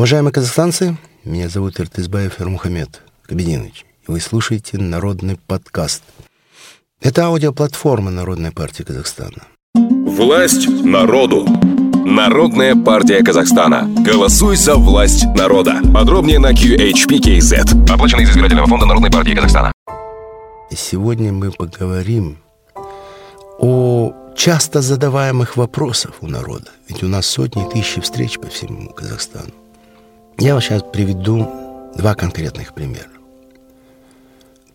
[0.00, 6.02] Уважаемые казахстанцы, меня зовут Иртызбаев Эрмухамед Кабединович, и вы слушаете «Народный подкаст».
[7.02, 9.42] Это аудиоплатформа Народной партии Казахстана.
[9.74, 11.46] Власть народу.
[12.06, 13.90] Народная партия Казахстана.
[14.02, 15.82] Голосуй за власть народа.
[15.92, 17.92] Подробнее на QHPKZ.
[17.92, 19.70] Оплачено из избирательного фонда Народной партии Казахстана.
[20.74, 22.38] Сегодня мы поговорим
[23.58, 26.70] о часто задаваемых вопросах у народа.
[26.88, 29.50] Ведь у нас сотни тысяч встреч по всему Казахстану.
[30.40, 31.46] Я вам сейчас приведу
[31.98, 33.10] два конкретных примера.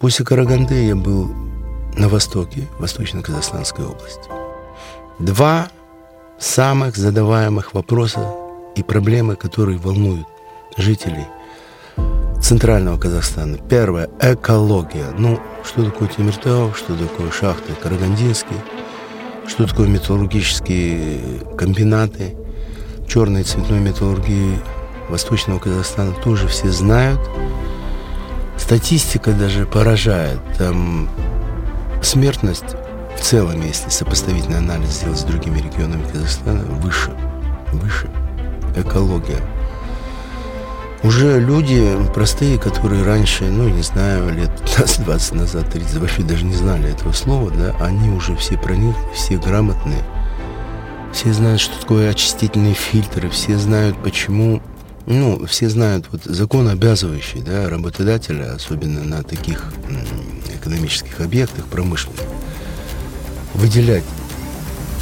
[0.00, 1.32] После Караганды я был
[1.96, 4.28] на востоке, Восточно-Казахстанской области.
[5.20, 5.68] Два
[6.36, 8.34] самых задаваемых вопроса
[8.74, 10.26] и проблемы, которые волнуют
[10.76, 11.28] жителей
[12.42, 13.56] Центрального Казахстана.
[13.58, 15.14] Первое– экология.
[15.16, 18.58] Ну, что такое Тимиртау, что такое шахты Карагандинские,
[19.46, 21.20] что такое металлургические
[21.56, 22.34] комбинаты,
[23.06, 24.58] черной цветной металлургии
[25.08, 27.20] Восточного Казахстана тоже все знают.
[28.56, 30.40] Статистика даже поражает.
[30.58, 31.08] Там
[32.02, 32.76] смертность
[33.16, 37.12] в целом, если сопоставительный анализ сделать с другими регионами Казахстана, выше.
[37.72, 38.08] Выше.
[38.76, 39.40] Экология.
[41.02, 46.54] Уже люди простые, которые раньше, ну, не знаю, лет 15-20 назад, 30, вообще даже не
[46.54, 50.04] знали этого слова, да, они уже все проникли, все грамотные,
[51.12, 54.62] все знают, что такое очистительные фильтры, все знают, почему
[55.06, 59.72] ну, все знают, вот закон обязывающий, да, работодателя, особенно на таких
[60.54, 62.20] экономических объектах промышленных,
[63.54, 64.04] выделять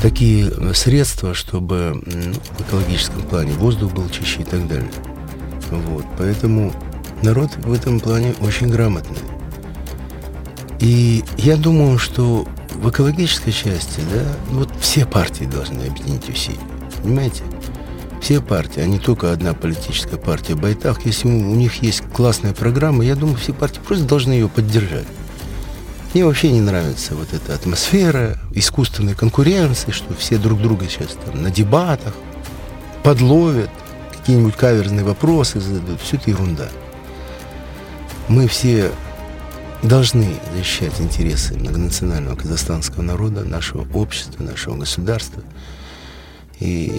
[0.00, 4.90] такие средства, чтобы ну, в экологическом плане воздух был чище и так далее.
[5.70, 6.72] Вот, поэтому
[7.22, 9.18] народ в этом плане очень грамотный.
[10.80, 16.58] И я думаю, что в экологической части, да, вот все партии должны объединить усилия.
[17.02, 17.42] Понимаете?
[18.20, 21.06] Все партии, а не только одна политическая партия Байтах.
[21.06, 25.06] Если у них есть классная программа, я думаю, все партии просто должны ее поддержать.
[26.12, 31.42] Мне вообще не нравится вот эта атмосфера искусственной конкуренции, что все друг друга сейчас там
[31.42, 32.14] на дебатах
[33.02, 33.70] подловят,
[34.16, 36.00] какие-нибудь каверзные вопросы задают.
[36.00, 36.68] Все это ерунда.
[38.28, 38.90] Мы все
[39.82, 45.42] должны защищать интересы многонационального казахстанского народа, нашего общества, нашего государства.
[46.58, 46.92] И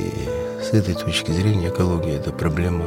[0.61, 2.85] с этой точки зрения экология– это проблема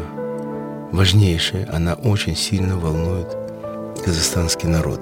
[0.92, 1.68] важнейшая.
[1.72, 3.36] Она очень сильно волнует
[4.04, 5.00] казахстанский народ.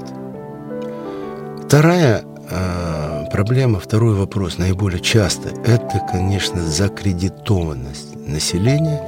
[1.67, 9.03] Вторая э, проблема, второй вопрос, наиболее часто, это, конечно, закредитованность населения.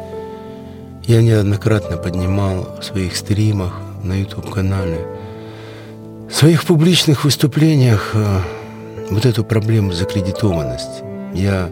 [1.04, 5.06] Я неоднократно поднимал в своих стримах на YouTube-канале,
[6.28, 8.40] в своих публичных выступлениях э,
[9.10, 11.02] вот эту проблему закредитованности.
[11.34, 11.70] Я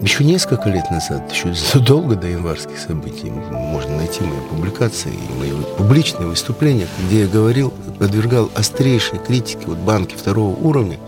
[0.00, 6.28] еще несколько лет назад, еще задолго до январских событий, можно найти мои публикации мои публичные
[6.28, 10.98] выступления, где я говорил, подвергал острейшей критике вот банки второго уровня,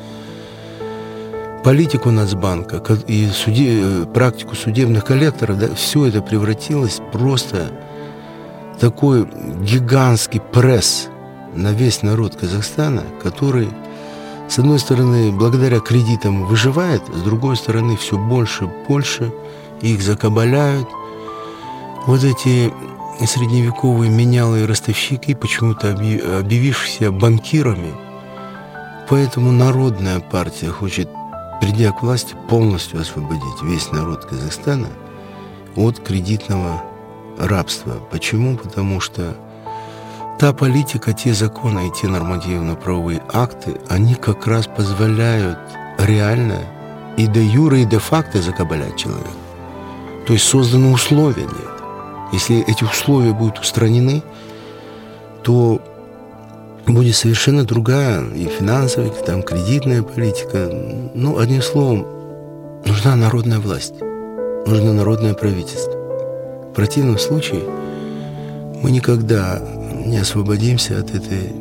[1.64, 7.72] политику Нацбанка и суде, э, практику судебных коллекторов, да, все это превратилось просто
[8.76, 9.26] в такой
[9.62, 11.08] гигантский пресс
[11.54, 13.68] на весь народ Казахстана, который
[14.48, 19.32] с одной стороны, благодаря кредитам выживает, с другой стороны, все больше больше
[19.80, 20.88] их закабаляют.
[22.06, 22.72] Вот эти
[23.24, 27.92] средневековые менялые ростовщики, почему-то объявившиеся банкирами.
[29.08, 31.08] Поэтому народная партия хочет,
[31.60, 34.88] придя к власти, полностью освободить весь народ Казахстана
[35.74, 36.82] от кредитного
[37.38, 37.94] рабства.
[38.10, 38.56] Почему?
[38.56, 39.36] Потому что
[40.38, 45.58] Та политика, те законы и те нормативно-правовые акты, они как раз позволяют
[45.98, 46.58] реально
[47.16, 49.30] и де юре, и де факто закабалять человека.
[50.26, 52.28] То есть созданы условия для этого.
[52.32, 54.22] Если эти условия будут устранены,
[55.42, 55.80] то
[56.86, 60.68] будет совершенно другая и финансовая, и там кредитная политика.
[61.14, 62.06] Ну, одним словом,
[62.84, 63.94] нужна народная власть,
[64.66, 65.92] нужно народное правительство.
[65.92, 67.62] В противном случае
[68.83, 69.62] мы никогда
[70.06, 71.53] не освободимся от этой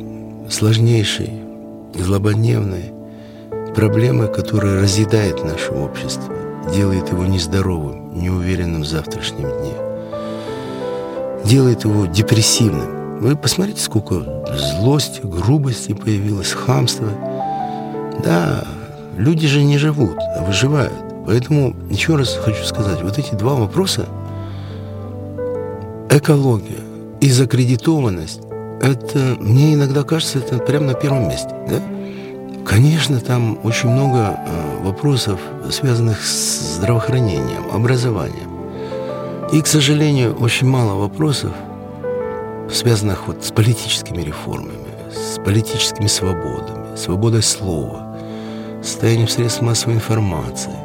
[0.48, 1.42] сложнейшей,
[1.94, 2.92] злободневной
[3.74, 6.32] проблемы, которая разъедает наше общество,
[6.72, 9.74] делает его нездоровым, неуверенным в завтрашнем дне,
[11.44, 13.20] делает его депрессивным.
[13.20, 17.08] Вы посмотрите, сколько злости, грубости появилось, хамства.
[18.22, 18.64] Да,
[19.16, 20.92] люди же не живут, а выживают.
[21.26, 24.06] Поэтому еще раз хочу сказать, вот эти два вопроса–
[26.10, 26.76] экология–
[27.20, 28.40] и закредитованность,
[28.80, 31.48] это, мне иногда кажется, это прямо на первом месте.
[31.68, 31.80] Да?
[32.64, 35.40] Конечно, там очень много э, вопросов,
[35.70, 38.50] связанных с здравоохранением, образованием.
[39.52, 41.52] И, к сожалению, очень мало вопросов,
[42.70, 48.18] связанных вот с политическими реформами, с политическими свободами, свободой слова,
[48.82, 50.76] состоянием средств массовой информации.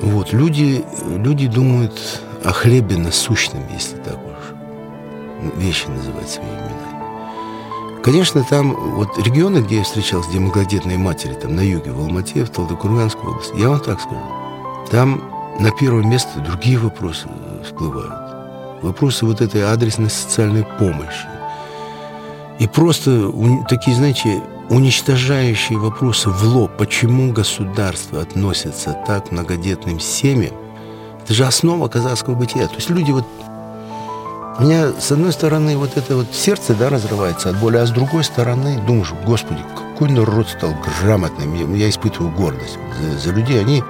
[0.00, 0.84] Вот, люди,
[1.16, 4.31] люди думают о хлебе насущном, если так уж
[5.56, 8.02] вещи называть своими именами.
[8.02, 12.44] Конечно, там вот регионы, где я встречался, где многодетные матери, там на юге, в Алмате,
[12.44, 14.20] в Талдыкурганской области, я вам так скажу,
[14.90, 15.22] там
[15.60, 17.28] на первое место другие вопросы
[17.64, 18.82] всплывают.
[18.82, 21.28] Вопросы вот этой адресной социальной помощи.
[22.58, 23.32] И просто
[23.68, 30.54] такие, знаете, уничтожающие вопросы в лоб, почему государство относится так к многодетным семьям,
[31.22, 32.66] это же основа казахского бытия.
[32.66, 33.24] То есть люди вот...
[34.58, 37.90] У меня, с одной стороны, вот это вот сердце, да, разрывается от боли, а с
[37.90, 41.74] другой стороны, думаешь, господи, какой народ стал грамотным.
[41.74, 43.60] Я испытываю гордость за, за людей.
[43.60, 43.82] Они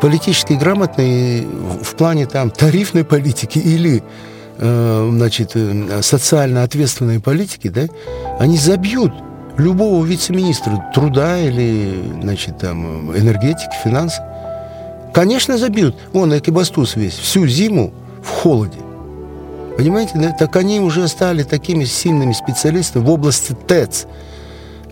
[0.00, 4.02] политически грамотные в плане там тарифной политики или
[4.58, 7.86] э, значит, э, социально ответственной политики, да,
[8.40, 9.12] они забьют
[9.56, 14.24] любого вице-министра труда или, значит, там, энергетики, финансов.
[15.12, 15.96] Конечно, забьют.
[16.12, 18.83] Вон, Экибастуз весь, всю зиму в холоде.
[19.76, 20.32] Понимаете, да?
[20.32, 24.06] так они уже стали такими сильными специалистами в области ТЭЦ.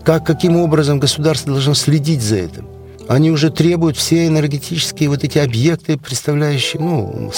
[0.03, 2.67] Как, каким образом государство должно следить за этим?
[3.07, 7.31] Они уже требуют все энергетические вот эти объекты, представляющие ну,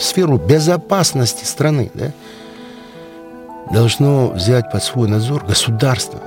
[0.00, 2.12] сферу безопасности страны, да?
[3.72, 6.20] должно взять под свой надзор государство.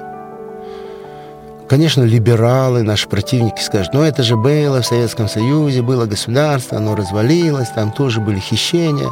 [1.68, 6.95] Конечно, либералы, наши противники скажут, ну это же было в Советском Союзе, было государство, оно
[6.95, 9.10] развалилось, там тоже были хищения,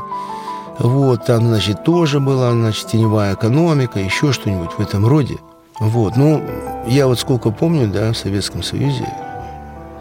[0.80, 5.38] вот, там, значит, тоже была, значит, теневая экономика, еще что-нибудь в этом роде.
[5.80, 6.44] Вот, ну,
[6.88, 9.08] я вот сколько помню, да, в Советском Союзе,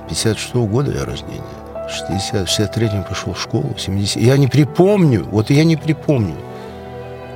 [0.08, 1.43] 56 -го года я рождения,
[1.88, 6.37] 60, 63-м пошел в школу, 70 Я не припомню, вот я не припомню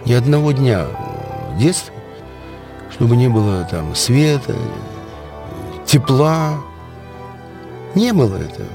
[0.07, 0.87] ни одного дня
[1.55, 1.95] в детстве,
[2.91, 4.55] чтобы не было там света,
[5.87, 6.55] тепла.
[7.95, 8.69] Не было этого.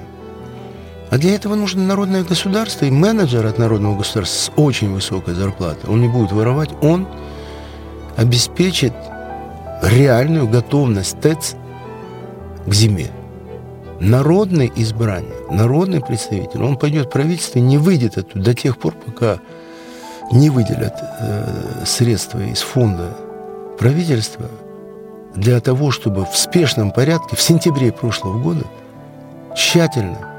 [1.12, 5.90] А для этого нужно народное государство и менеджер от народного государства с очень высокой зарплатой.
[5.90, 7.08] Он не будет воровать, он
[8.18, 8.94] обеспечит
[9.84, 11.56] реальную готовность ТЭЦ
[12.66, 13.12] к зиме.
[14.00, 18.94] Народный избранник, народный представитель, он пойдет в правительство и не выйдет оттуда до тех пор,
[18.94, 19.40] пока
[20.32, 23.16] не выделят э, средства из фонда
[23.78, 24.50] правительства
[25.36, 28.66] для того, чтобы в спешном порядке в сентябре прошлого года
[29.56, 30.35] тщательно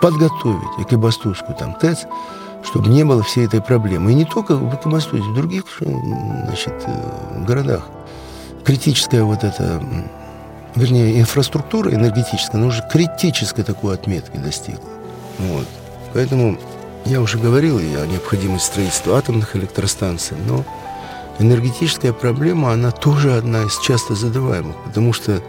[0.00, 2.06] подготовить Экибастузскую там ТЭЦ,
[2.64, 4.12] чтобы не было всей этой проблемы.
[4.12, 7.86] И не только в Экибастузе, в других значит, э, городах.
[8.64, 9.82] Критическая вот эта,
[10.74, 14.84] вернее, инфраструктура энергетическая, она уже критической такой отметки достигла.
[15.38, 15.66] Вот.
[16.12, 16.58] Поэтому
[17.06, 20.64] я уже говорил и о необходимости строительства атомных электростанций, но
[21.38, 25.40] энергетическая проблема, она тоже одна из часто задаваемых, потому что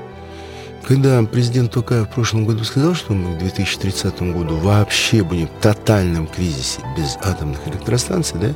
[0.87, 5.61] когда президент Токаев в прошлом году сказал, что мы к 2030 году вообще будем в
[5.61, 8.53] тотальном кризисе без атомных электростанций, да,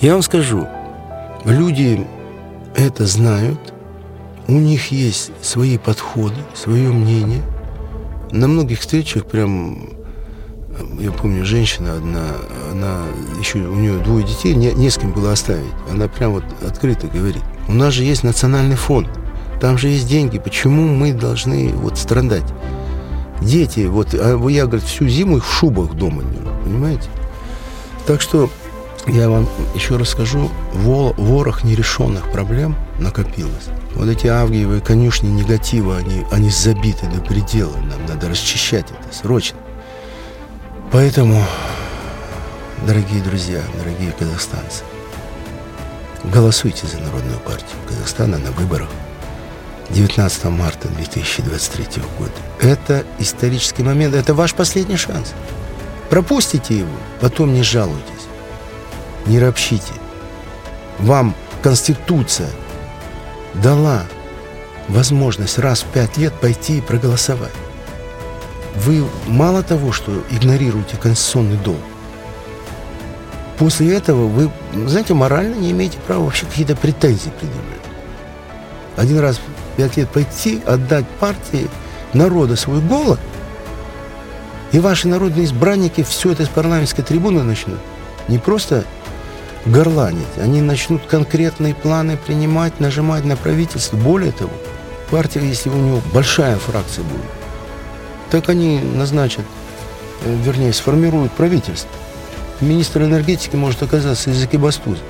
[0.00, 0.66] я вам скажу,
[1.44, 2.06] люди
[2.74, 3.58] это знают,
[4.48, 7.42] у них есть свои подходы, свое мнение.
[8.30, 9.94] На многих встречах прям
[10.98, 12.24] я помню, женщина одна,
[12.72, 13.04] она
[13.38, 15.72] еще, у нее двое детей, не, не с кем было оставить.
[15.90, 19.08] Она прям вот открыто говорит, у нас же есть национальный фонд,
[19.64, 22.44] там же есть деньги, почему мы должны вот страдать?
[23.40, 26.22] Дети, вот, а я, говорит, всю зиму их в шубах дома
[26.62, 27.08] понимаете?
[28.06, 28.50] Так что
[29.06, 33.68] я вам еще расскажу, ворох нерешенных проблем накопилось.
[33.94, 37.74] Вот эти авгиевые конюшни негатива, они, они забиты до предела.
[37.74, 39.56] Нам надо расчищать это срочно.
[40.92, 41.42] Поэтому,
[42.86, 44.84] дорогие друзья, дорогие казахстанцы,
[46.22, 48.90] голосуйте за Народную партию Казахстана на выборах
[49.90, 52.32] 19 марта 2023 года.
[52.60, 55.32] Это исторический момент, это ваш последний шанс.
[56.10, 58.26] Пропустите его, потом не жалуйтесь,
[59.26, 59.92] не ропщите.
[60.98, 62.50] Вам Конституция
[63.54, 64.04] дала
[64.88, 67.52] возможность раз в пять лет пойти и проголосовать
[68.76, 71.80] вы мало того, что игнорируете конституционный долг,
[73.58, 74.50] после этого вы,
[74.86, 77.80] знаете, морально не имеете права вообще какие-то претензии предъявлять.
[78.96, 79.40] Один раз
[79.76, 81.68] пять лет пойти, отдать партии
[82.12, 83.20] народа свой голод,
[84.72, 87.78] и ваши народные избранники все это с парламентской трибуны начнут.
[88.28, 88.84] Не просто
[89.66, 93.96] горланить, они начнут конкретные планы принимать, нажимать на правительство.
[93.96, 94.50] Более того,
[95.10, 97.22] партия, если у него большая фракция будет,
[98.30, 99.44] так они назначат
[100.24, 101.90] э, вернее, сформируют правительство.
[102.60, 105.02] Министр энергетики может оказаться из Экибастуза.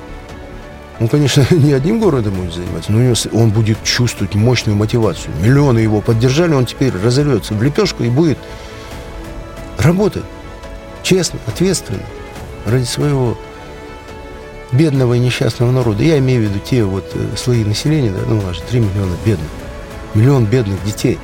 [0.99, 5.33] Он, конечно, не одним городом будет заниматься, но он будет чувствовать мощную мотивацию.
[5.41, 8.37] Миллионы его поддержали, он теперь разорвется в лепешку и будет
[9.77, 10.23] работать
[11.03, 11.99] честно, ответственно
[12.65, 13.37] ради своего
[14.71, 16.03] бедного и несчастного народа.
[16.03, 19.47] Я имею в виду те вот э, слои населения, да, ну, аж 3 миллиона бедных.
[20.13, 21.19] Миллион бедных детей.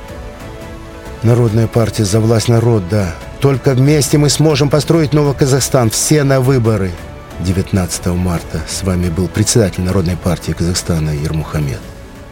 [1.22, 3.14] Народная партия за власть народ, да.
[3.40, 5.90] Только вместе мы сможем построить новый Казахстан.
[5.90, 6.92] Все на выборы.
[7.42, 11.80] 19 марта с вами был председатель Народной партии Казахстана Ермухамед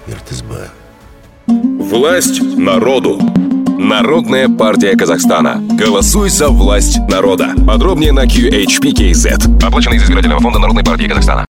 [0.07, 0.71] Иртызбаев.
[1.49, 3.19] Власть народу.
[3.79, 5.57] Народная партия Казахстана.
[5.61, 7.55] Голосуй за власть народа.
[7.67, 9.64] Подробнее на QHPKZ.
[9.67, 11.50] Оплачено из избирательного фонда Народной партии Казахстана.